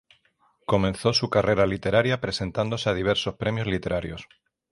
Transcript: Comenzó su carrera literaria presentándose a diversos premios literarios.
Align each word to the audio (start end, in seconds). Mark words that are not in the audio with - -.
Comenzó 0.65 1.13
su 1.13 1.29
carrera 1.29 1.67
literaria 1.67 2.19
presentándose 2.19 2.89
a 2.89 2.95
diversos 2.95 3.35
premios 3.35 3.67
literarios. 3.67 4.27